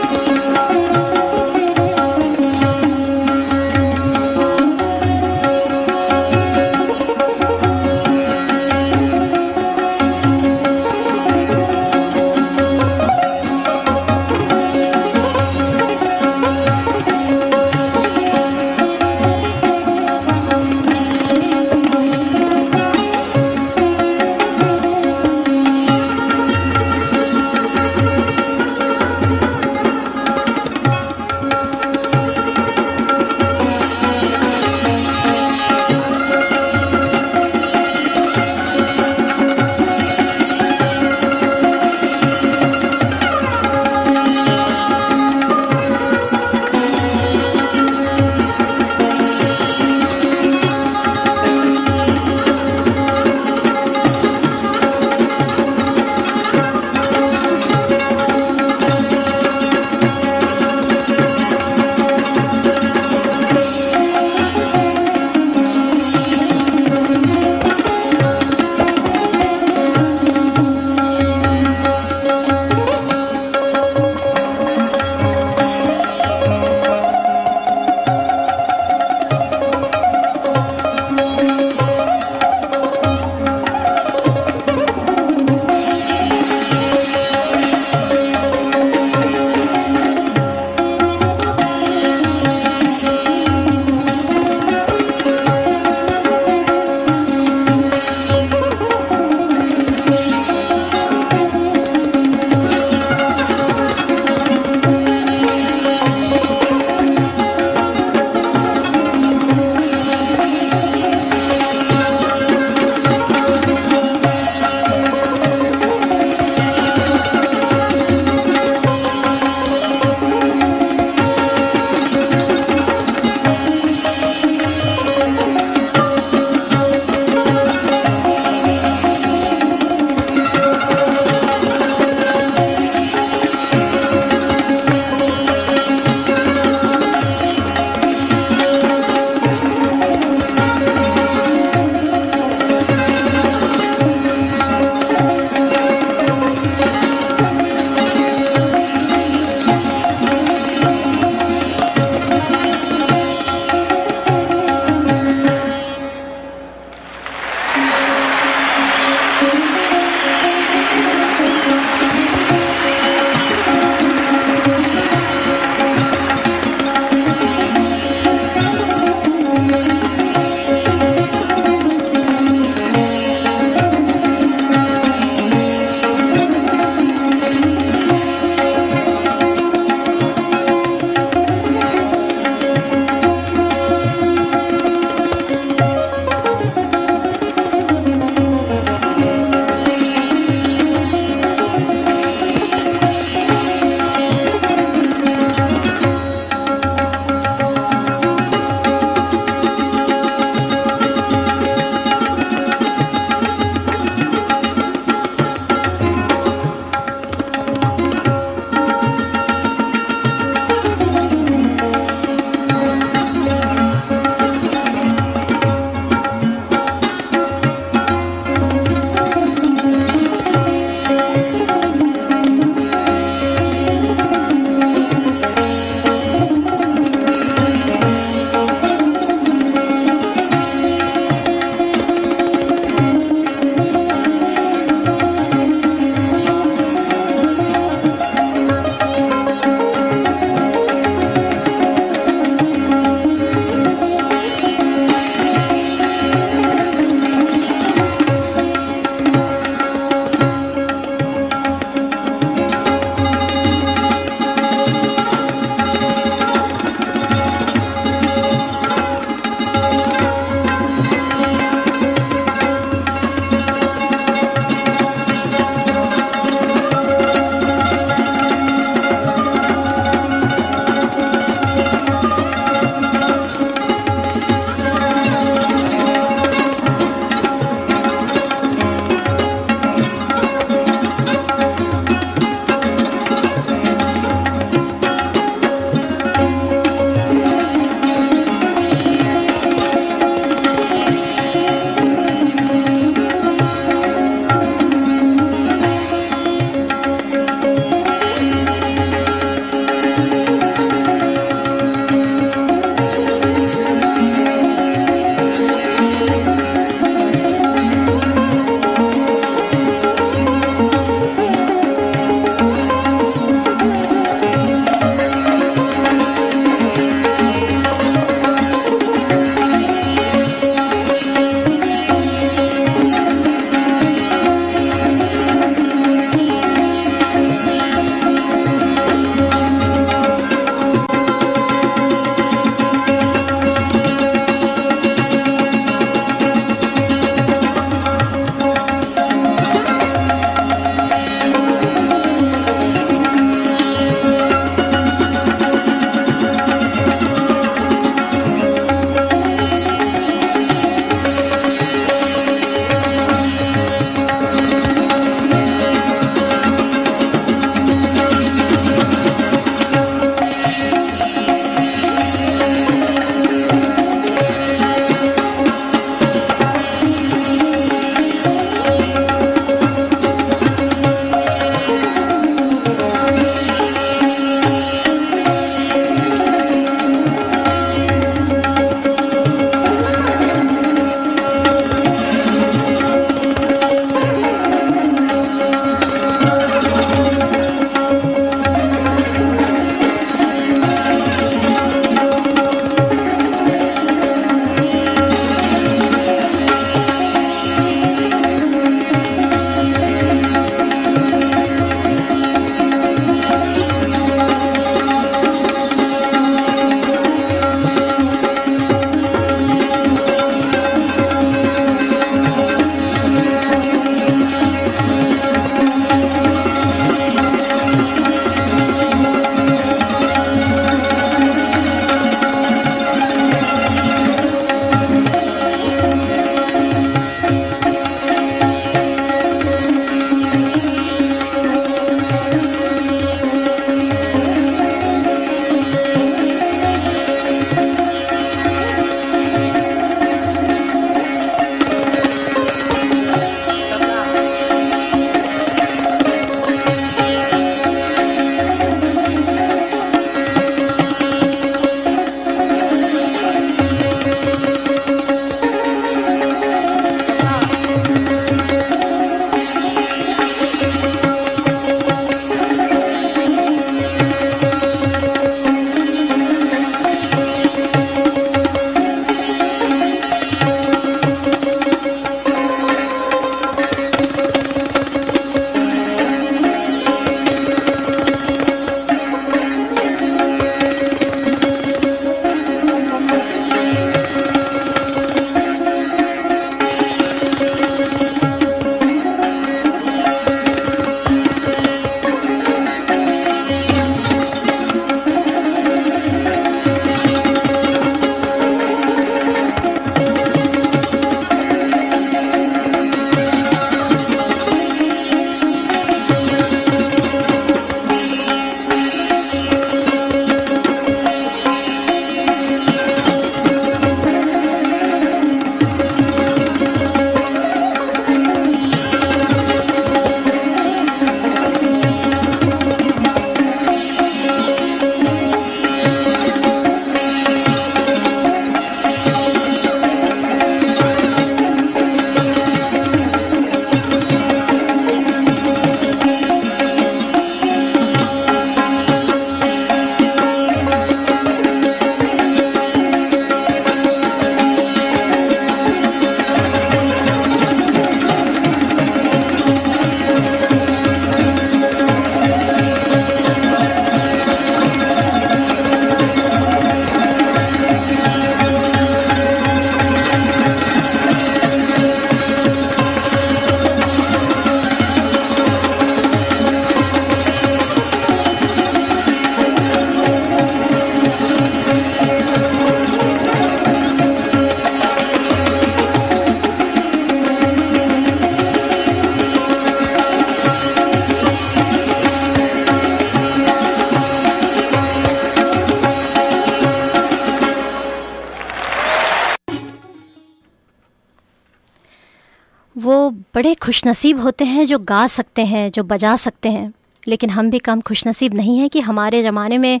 बड़े 593.98 594.12
खुशनसीब 594.12 594.40
होते 594.40 594.64
हैं, 594.64 594.86
जो 594.86 594.98
गा 594.98 595.26
सकते 595.26 595.64
हैं, 595.64 595.90
जो 595.90 596.02
बजा 596.02 596.36
सकते 596.36 596.68
हैं। 596.68 596.92
लेकिन 597.28 597.50
हम 597.50 597.70
भी 597.70 597.78
कम 597.78 598.00
खुशनसीब 598.00 598.54
नहीं 598.54 598.78
हैं 598.78 598.88
कि 598.90 599.00
हमारे 599.00 599.42
ज़माने 599.42 599.78
में 599.78 600.00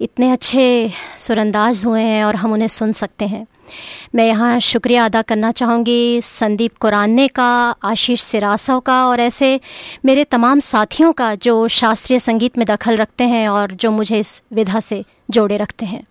इतने 0.00 0.30
अच्छे 0.30 0.90
सुरंदाज 1.18 1.84
हुए 1.84 2.02
हैं 2.02 2.24
और 2.24 2.36
हम 2.36 2.52
उन्हें 2.52 2.68
सुन 2.68 2.92
सकते 2.92 3.26
हैं। 3.26 3.46
मैं 4.14 4.26
यहाँ 4.26 4.60
शुक्रिया 4.60 5.04
अदा 5.04 5.22
करना 5.22 5.50
चाहूँगी 5.52 6.20
संदीप 6.22 6.76
कुराने 6.76 7.28
का, 7.28 7.74
आशीष 7.84 8.22
सिरासव 8.22 8.80
का 8.80 9.06
और 9.06 9.20
ऐसे 9.20 9.60
मेरे 10.04 10.24
तमाम 10.24 10.60
साथियों 10.60 11.12
का 11.12 11.34
जो 11.34 11.68
शास्त्रीय 11.68 12.18
संगीत 12.18 12.58
में 12.58 12.66
दखल 12.66 12.96
रखते 12.96 13.24
हैं 13.24 13.48
और 13.48 13.72
जो 13.72 13.90
मुझे 13.90 14.18
इस 14.18 14.42
विधा 14.52 14.80
से 14.80 15.04
जोड़े 15.30 15.56
रखते 15.56 15.86
हैं। 15.86 16.04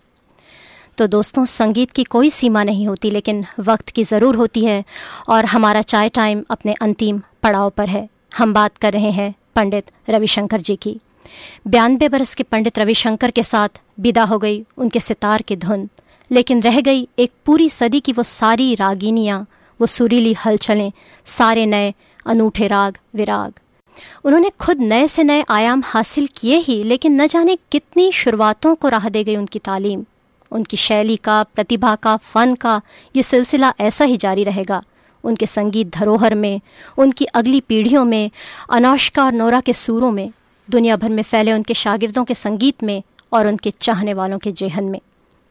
तो 0.98 1.06
दोस्तों, 1.06 1.44
संगीत 1.44 1.90
की 1.90 2.04
कोई 2.04 2.30
सीमा 2.30 2.62
नहीं 2.64 2.86
होती, 2.88 3.10
लेकिन 3.10 3.44
वक्त 3.60 3.88
की 3.88 4.04
ज़रूर 4.04 4.36
होती 4.36 4.64
है 4.64 4.84
और 5.28 5.44
हमारा 5.44 5.82
चाय 5.82 6.08
टाइम 6.08 6.44
अपने 6.50 6.74
अंतिम 6.82 7.20
पड़ाव 7.42 7.70
पर 7.70 7.88
है। 7.88 8.08
हम 8.36 8.52
बात 8.54 8.76
कर 8.76 8.92
रहे 8.92 9.10
हैं 9.10 9.34
पंडित 9.56 9.90
रविशंकर 10.10 10.60
जी 10.60 10.76
की। 10.76 11.00
बयानबे 11.66 12.08
बरस 12.08 12.34
के 12.34 12.42
पंडित 12.42 12.78
रविशंकर 12.78 13.30
के 13.30 13.42
साथ 13.42 13.80
विदा 14.00 14.24
हो 14.24 14.38
गई 14.38 14.64
उनके 14.78 15.00
सितार 15.00 15.42
की 15.42 15.56
धुन। 15.56 15.88
लेकिन 16.30 16.62
रह 16.62 16.80
गई 16.80 17.08
एक 17.18 17.32
पूरी 17.46 17.68
सदी 17.70 18.00
की 18.00 18.12
वो 18.12 18.22
सारी 18.22 18.74
रागिनियाँ, 18.74 19.46
वो 19.80 19.86
सुरीली 19.86 20.32
हलचलें, 20.32 20.92
सारे 21.24 21.66
नए, 21.66 21.92
अनूठे 22.26 22.66
राग, 22.66 22.98
विराग। 23.14 23.60
उन्होंने 24.24 24.50
खुद 24.60 24.80
नए 24.80 25.08
से 25.08 25.22
नए 25.22 25.44
आयाम 25.48 25.82
हासिल 25.86 26.28
किए 26.36 26.56
ही, 26.56 26.82
लेकिन 26.82 27.20
न 27.22 27.26
जाने 27.26 27.58
कितनी 27.72 28.10
शुरुआतों 28.12 28.74
को 28.74 28.88
राह 28.88 29.08
दे 29.08 29.24
गई 29.24 29.36
उनकी 29.36 29.58
तालीम। 29.58 30.04
उनकी 30.50 30.76
शैली 30.76 31.16
का, 31.16 31.42
प्रतिभा 31.42 31.94
का, 31.94 32.16
फ़न 32.16 32.54
का, 32.54 32.80
ये 33.16 33.22
सिलसिला 33.22 33.74
ऐसा 33.80 34.04
ही 34.04 34.16
जारी 34.16 34.44
रहेगा। 34.44 34.82
उनके 35.24 35.46
संगीत 35.46 35.88
धरोहर 35.88 36.34
में, 36.34 36.60
उनकी 36.98 37.24
अगली 37.24 37.60
पीढ़ियों 37.60 38.04
में 38.04 38.30
अनौशका 38.70 39.24
और 39.24 39.32
नोरा 39.32 39.60
के 39.60 39.72
सूरों 39.72 40.10
में, 40.10 40.30
दुनिया 40.70 40.96
भर 40.96 41.08
में 41.08 41.22
फैले 41.22 41.52
उनके 41.52 41.74
शागिर्दों 41.74 42.24
के 42.24 42.34
संगीत 42.34 42.82
में 42.82 43.02
और 43.32 43.46
उनके 43.46 43.70
चाहने 43.70 44.14
वालों 44.14 44.38
के 44.38 44.52
जेहन 44.52 44.84
में। 44.84 45.00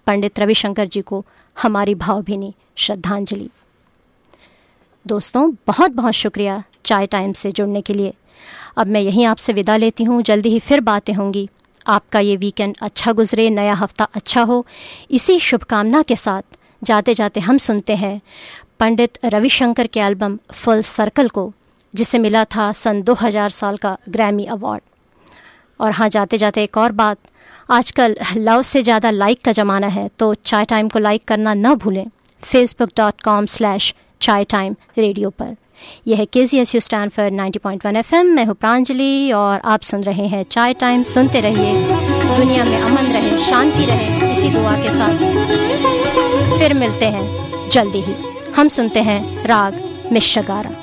पंडित 0.08 0.40
रविशंकर 0.40 0.88
जी 0.88 1.02
को 1.02 1.26
हमारी 1.62 1.96
भावभीनी 1.96 2.54
श्रद्धांजलि। 2.76 3.50
दोस्तों 5.08 5.54
बहुत 5.68 5.92
बहुत 5.92 6.14
शुक्रिया 6.14 6.64
चाय 6.86 7.08
टाइम 7.08 7.34
से 7.34 7.52
जुड़ने 7.52 7.82
के 7.82 7.94
लिए। 7.94 8.14
अब 8.78 8.88
मैं 8.88 9.02
यहीं 9.02 9.26
आपसे 9.26 9.54
विदा 9.54 9.78
लेती 9.78 10.04
हूँ। 10.04 10.22
जल्दी 10.22 10.50
ही 10.50 10.60
फिर 10.60 10.80
बातें 10.80 11.14
होंगी। 11.14 11.50
आपका 11.86 12.20
ये 12.20 12.36
वीकेंड 12.38 12.76
अच्छा 12.82 13.12
गुजरे, 13.14 13.50
नया 13.52 13.74
हफ़्ता 13.76 14.08
अच्छा 14.16 14.42
हो। 14.44 14.66
इसी 15.12 15.40
शुभकामना 15.42 16.02
के 16.04 16.16
साथ 16.18 16.58
जाते 16.82 17.14
जाते 17.14 17.40
हम 17.40 17.58
सुनते 17.60 17.96
हैं 17.96 18.20
पंडित 18.80 19.18
रविशंकर 19.26 19.88
के 19.88 20.00
एल्बम 20.02 20.38
फुल 20.54 20.82
सर्कल 20.84 21.28
को, 21.30 21.52
जिसे 21.94 22.20
मिला 22.20 22.44
था 22.46 22.72
सन 22.74 23.02
2000 23.04 23.50
साल 23.52 23.78
का 23.78 23.98
ग्रैमी 24.10 24.46
अवार्ड 24.48 24.82
और 25.80 25.92
हाँ 25.92 26.10
जाते 26.10 26.38
जाते 26.38 26.64
एक 26.64 26.78
और 26.78 26.92
बात। 26.94 27.18
आजकल 27.72 28.16
लव 28.38 28.62
से 28.64 28.82
ज़्यादा 28.84 29.10
लाइक 29.12 29.42
का 29.46 29.52
ज़माना 29.52 29.88
है 29.90 30.08
तो 30.20 30.34
चाय 30.36 30.66
टाइम 30.66 30.90
को 30.90 31.00
लाइक 31.00 31.24
करना 31.28 31.54
न 31.54 31.74
भूलें। 31.76 32.06
Facebook 32.44 32.90
dot 32.98 33.22
com 33.22 33.46
slash 33.48 33.94
chai 34.22 34.44
time 34.46 34.76
radio 34.98 35.30
पर। 35.32 35.56
यह 36.08 36.18
है 36.18 36.26
K 36.26 36.46
G 36.46 36.58
S 36.60 36.76
U 36.76 36.82
Stanford 37.12 37.32
ninety 37.32 37.60
point 37.60 37.86
one 37.86 37.96
F 37.96 38.16
M 38.16 38.26
मैं 38.26 38.46
हूँ 38.46 38.56
प्रांजलि 38.56 39.32
और 39.32 39.60
आप 39.66 39.82
सुन 39.82 40.02
रहे 40.02 40.28
हैं 40.28 40.44
चाय 40.44 40.74
टाइम। 40.74 41.04
सुनते 41.04 41.42
रहिए। 41.42 41.74
दुनिया 42.38 42.64
में 42.64 42.82
अमन 42.82 43.12
रहे, 43.12 43.38
शांति 43.38 43.86
रहे, 43.86 44.32
इसी 44.32 44.50
दुआ 44.50 44.76
के 44.76 44.92
साथ। 44.92 45.18
फिर 46.60 46.74
मिलते 46.74 47.06
हैं 47.06 47.44
जल्दी 47.70 48.02
ही। 48.02 48.14
हम 48.56 48.68
सुनते 48.68 49.00
हैं 49.00 49.44
राग 49.46 49.82
मिश्रगारा 50.12 50.83